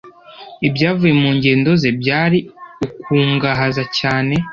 [0.67, 2.39] Ibyavuye mu ngendo ze byari
[2.87, 4.35] ukungahaza cyane